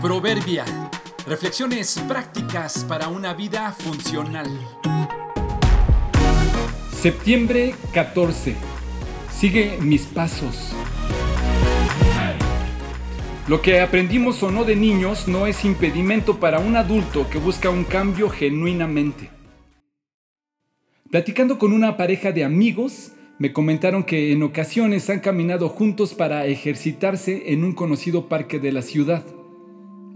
Proverbia. 0.00 0.64
Reflexiones 1.26 1.98
prácticas 2.06 2.84
para 2.84 3.08
una 3.08 3.34
vida 3.34 3.72
funcional. 3.72 4.46
Septiembre 6.92 7.74
14. 7.92 8.54
Sigue 9.32 9.76
mis 9.80 10.02
pasos. 10.02 10.72
Lo 13.48 13.60
que 13.60 13.80
aprendimos 13.80 14.40
o 14.44 14.52
no 14.52 14.62
de 14.62 14.76
niños 14.76 15.26
no 15.26 15.48
es 15.48 15.64
impedimento 15.64 16.38
para 16.38 16.60
un 16.60 16.76
adulto 16.76 17.28
que 17.28 17.38
busca 17.38 17.68
un 17.68 17.82
cambio 17.82 18.30
genuinamente. 18.30 19.30
Platicando 21.10 21.58
con 21.58 21.72
una 21.72 21.96
pareja 21.96 22.30
de 22.30 22.44
amigos, 22.44 23.10
me 23.40 23.52
comentaron 23.52 24.04
que 24.04 24.30
en 24.30 24.44
ocasiones 24.44 25.10
han 25.10 25.18
caminado 25.18 25.68
juntos 25.68 26.14
para 26.14 26.46
ejercitarse 26.46 27.52
en 27.52 27.64
un 27.64 27.72
conocido 27.72 28.28
parque 28.28 28.60
de 28.60 28.70
la 28.70 28.82
ciudad. 28.82 29.24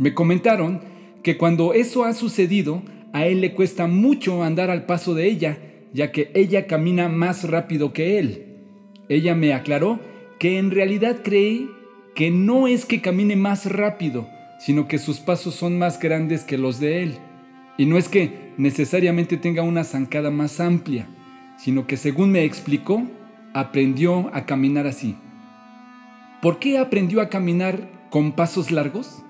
Me 0.03 0.15
comentaron 0.15 0.81
que 1.23 1.37
cuando 1.37 1.75
eso 1.75 2.03
ha 2.03 2.13
sucedido, 2.13 2.83
a 3.13 3.25
él 3.27 3.41
le 3.41 3.55
cuesta 3.55 3.87
mucho 3.87 4.43
andar 4.43 4.69
al 4.69 4.85
paso 4.85 5.15
de 5.15 5.29
ella, 5.29 5.59
ya 5.93 6.11
que 6.11 6.33
ella 6.35 6.67
camina 6.67 7.09
más 7.09 7.49
rápido 7.49 7.93
que 7.93 8.19
él. 8.19 8.57
Ella 9.09 9.37
me 9.37 9.55
aclaró 9.55 10.01
que 10.41 10.59
en 10.59 10.73
realidad 10.73 11.19
cree 11.23 11.69
que 12.17 12.33
no 12.33 12.67
es 12.67 12.85
que 12.85 13.01
camine 13.01 13.37
más 13.37 13.71
rápido, 13.71 14.27
sino 14.59 14.89
que 14.89 14.99
sus 14.99 15.21
pasos 15.21 15.55
son 15.55 15.79
más 15.79 16.01
grandes 16.01 16.43
que 16.43 16.59
los 16.59 16.81
de 16.81 17.05
él. 17.05 17.19
Y 17.79 17.87
no 17.87 17.97
es 17.97 18.09
que 18.09 18.51
necesariamente 18.57 19.37
tenga 19.37 19.63
una 19.63 19.85
zancada 19.85 20.33
más 20.33 20.59
amplia, 20.59 21.07
sino 21.59 21.87
que 21.87 21.97
según 21.97 22.33
me 22.33 22.43
explicó, 22.43 23.07
aprendió 23.55 24.35
a 24.35 24.47
caminar 24.47 24.89
así. 24.89 25.15
¿Por 26.41 26.59
qué 26.59 26.79
aprendió 26.79 27.21
a 27.21 27.29
caminar 27.29 27.89
con 28.11 28.33
pasos 28.33 28.73
largos? 28.73 29.23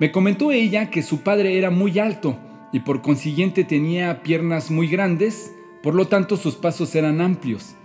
Me 0.00 0.10
comentó 0.12 0.50
ella 0.50 0.88
que 0.88 1.02
su 1.02 1.20
padre 1.20 1.58
era 1.58 1.68
muy 1.68 1.98
alto 1.98 2.38
y 2.72 2.80
por 2.80 3.02
consiguiente 3.02 3.64
tenía 3.64 4.22
piernas 4.22 4.70
muy 4.70 4.88
grandes, 4.88 5.54
por 5.82 5.94
lo 5.94 6.06
tanto 6.06 6.38
sus 6.38 6.54
pasos 6.54 6.94
eran 6.94 7.20
amplios. 7.20 7.76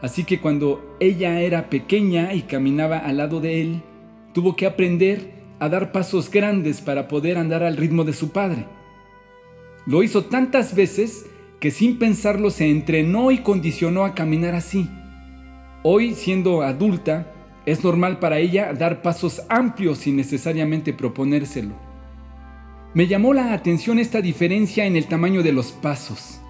Así 0.00 0.22
que 0.22 0.40
cuando 0.40 0.96
ella 1.00 1.40
era 1.40 1.70
pequeña 1.70 2.32
y 2.32 2.42
caminaba 2.42 2.98
al 2.98 3.16
lado 3.16 3.40
de 3.40 3.60
él, 3.60 3.82
tuvo 4.32 4.54
que 4.54 4.66
aprender 4.66 5.32
a 5.58 5.68
dar 5.68 5.90
pasos 5.90 6.30
grandes 6.30 6.80
para 6.80 7.08
poder 7.08 7.38
andar 7.38 7.64
al 7.64 7.76
ritmo 7.76 8.04
de 8.04 8.12
su 8.12 8.30
padre. 8.30 8.66
Lo 9.84 10.04
hizo 10.04 10.26
tantas 10.26 10.76
veces 10.76 11.26
que 11.58 11.72
sin 11.72 11.98
pensarlo 11.98 12.50
se 12.50 12.70
entrenó 12.70 13.32
y 13.32 13.38
condicionó 13.38 14.04
a 14.04 14.14
caminar 14.14 14.54
así. 14.54 14.88
Hoy, 15.82 16.14
siendo 16.14 16.62
adulta, 16.62 17.33
es 17.66 17.82
normal 17.82 18.18
para 18.18 18.38
ella 18.38 18.72
dar 18.72 19.02
pasos 19.02 19.42
amplios 19.48 19.98
sin 19.98 20.16
necesariamente 20.16 20.92
proponérselo. 20.92 21.74
Me 22.94 23.06
llamó 23.06 23.34
la 23.34 23.52
atención 23.52 23.98
esta 23.98 24.20
diferencia 24.20 24.86
en 24.86 24.96
el 24.96 25.06
tamaño 25.06 25.42
de 25.42 25.52
los 25.52 25.72
pasos 25.72 26.40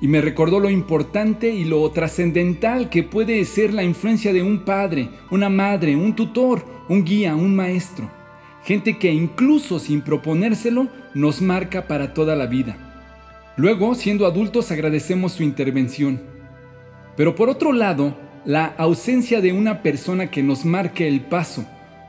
y 0.00 0.08
me 0.08 0.20
recordó 0.20 0.58
lo 0.58 0.68
importante 0.68 1.54
y 1.54 1.64
lo 1.64 1.88
trascendental 1.92 2.90
que 2.90 3.04
puede 3.04 3.44
ser 3.44 3.72
la 3.72 3.84
influencia 3.84 4.32
de 4.32 4.42
un 4.42 4.64
padre, 4.64 5.08
una 5.30 5.48
madre, 5.48 5.94
un 5.94 6.16
tutor, 6.16 6.64
un 6.88 7.04
guía, 7.04 7.36
un 7.36 7.54
maestro. 7.54 8.10
Gente 8.64 8.98
que 8.98 9.12
incluso 9.12 9.78
sin 9.78 10.02
proponérselo 10.02 10.88
nos 11.14 11.40
marca 11.40 11.86
para 11.86 12.14
toda 12.14 12.34
la 12.34 12.46
vida. 12.46 12.76
Luego, 13.56 13.94
siendo 13.94 14.26
adultos, 14.26 14.72
agradecemos 14.72 15.32
su 15.32 15.44
intervención. 15.44 16.20
Pero 17.16 17.36
por 17.36 17.48
otro 17.48 17.72
lado, 17.72 18.16
la 18.44 18.74
ausencia 18.76 19.40
de 19.40 19.52
una 19.52 19.82
persona 19.82 20.30
que 20.30 20.42
nos 20.42 20.64
marque 20.64 21.06
el 21.06 21.20
paso, 21.20 21.64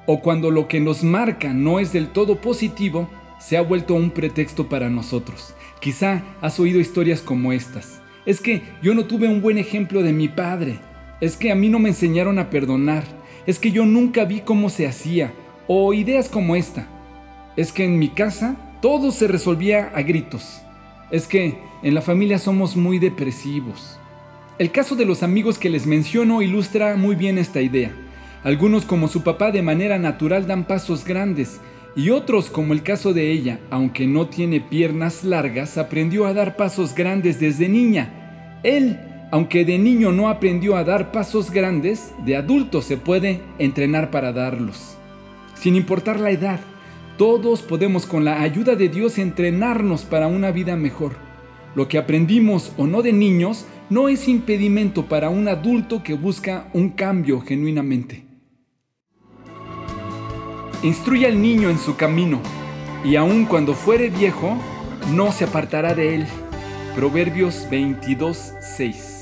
o 0.06 0.20
cuando 0.22 0.52
lo 0.52 0.68
que 0.68 0.80
nos 0.80 1.04
marca 1.04 1.54
no 1.54 1.80
es 1.80 1.94
del 1.94 2.08
todo 2.08 2.42
positivo, 2.42 3.10
se 3.40 3.58
ha 3.58 3.62
vuelto 3.62 3.94
un 3.94 4.10
pretexto 4.10 4.68
para 4.68 4.90
nosotros. 4.90 5.54
Quizá 5.80 6.24
has 6.42 6.60
oído 6.60 6.80
historias 6.80 7.22
como 7.22 7.54
estas. 7.54 8.02
Es 8.26 8.40
que 8.40 8.62
yo 8.82 8.96
no 8.96 9.06
tuve 9.06 9.28
un 9.28 9.42
buen 9.42 9.58
ejemplo 9.58 10.02
de 10.02 10.14
mi 10.14 10.30
padre. 10.30 10.80
Es 11.20 11.36
que 11.36 11.52
a 11.52 11.56
mí 11.56 11.70
no 11.70 11.78
me 11.78 11.90
enseñaron 11.90 12.40
a 12.40 12.50
perdonar. 12.50 13.04
Es 13.46 13.60
que 13.60 13.72
yo 13.72 13.86
nunca 13.86 14.24
vi 14.24 14.40
cómo 14.40 14.70
se 14.70 14.88
hacía. 14.88 15.34
O 15.68 15.94
ideas 15.94 16.30
como 16.30 16.56
esta. 16.56 16.88
Es 17.58 17.74
que 17.74 17.84
en 17.84 18.00
mi 18.00 18.10
casa 18.10 18.56
todo 18.82 19.12
se 19.12 19.28
resolvía 19.28 19.92
a 19.94 20.02
gritos. 20.02 20.62
Es 21.12 21.28
que 21.28 21.58
en 21.84 21.94
la 21.94 22.02
familia 22.02 22.40
somos 22.40 22.78
muy 22.78 22.98
depresivos. 22.98 24.00
El 24.64 24.72
caso 24.72 24.96
de 24.96 25.04
los 25.04 25.24
amigos 25.24 25.60
que 25.60 25.70
les 25.70 25.86
menciono 25.86 26.42
ilustra 26.42 26.96
muy 26.96 27.16
bien 27.18 27.38
esta 27.38 27.62
idea. 27.62 27.92
Algunos 28.46 28.86
como 28.86 29.10
su 29.10 29.22
papá 29.22 29.52
de 29.52 29.62
manera 29.62 30.00
natural 30.00 30.48
dan 30.48 30.64
pasos 30.64 31.04
grandes 31.04 31.60
y 31.98 32.12
otros 32.12 32.50
como 32.50 32.72
el 32.72 32.82
caso 32.82 33.12
de 33.12 33.30
ella, 33.30 33.60
aunque 33.72 34.08
no 34.08 34.28
tiene 34.30 34.62
piernas 34.62 35.26
largas, 35.26 35.78
aprendió 35.78 36.26
a 36.26 36.34
dar 36.34 36.56
pasos 36.56 36.96
grandes 36.96 37.42
desde 37.42 37.68
niña. 37.68 38.62
Él, 38.64 39.02
aunque 39.34 39.66
de 39.66 39.78
niño 39.78 40.14
no 40.14 40.30
aprendió 40.30 40.78
a 40.78 40.86
dar 40.86 41.12
pasos 41.12 41.52
grandes, 41.52 42.14
de 42.24 42.38
adulto 42.38 42.82
se 42.82 42.96
puede 42.96 43.42
entrenar 43.60 44.12
para 44.12 44.32
darlos. 44.32 44.96
Sin 45.56 45.76
importar 45.76 46.22
la 46.22 46.32
edad, 46.32 46.62
todos 47.18 47.64
podemos 47.64 48.06
con 48.06 48.24
la 48.24 48.42
ayuda 48.42 48.78
de 48.78 48.88
Dios 48.88 49.18
entrenarnos 49.18 50.06
para 50.06 50.28
una 50.28 50.52
vida 50.52 50.78
mejor. 50.78 51.33
Lo 51.76 51.88
que 51.88 51.98
aprendimos 51.98 52.72
o 52.78 52.86
no 52.86 53.02
de 53.02 53.14
niños 53.14 53.66
no 53.90 54.10
es 54.10 54.28
impedimento 54.28 55.06
para 55.06 55.30
un 55.30 55.48
adulto 55.48 56.04
que 56.04 56.14
busca 56.14 56.70
un 56.74 56.90
cambio 56.90 57.42
genuinamente. 57.42 58.26
Instruye 60.84 61.28
al 61.28 61.42
niño 61.42 61.70
en 61.70 61.80
su 61.80 61.96
camino, 61.96 62.42
y 63.04 63.16
aun 63.16 63.46
cuando 63.46 63.74
fuere 63.74 64.10
viejo, 64.10 64.58
no 65.12 65.32
se 65.32 65.46
apartará 65.46 65.94
de 65.94 66.16
él. 66.16 66.26
Proverbios 66.96 67.68
22, 67.70 68.54
6. 68.60 69.13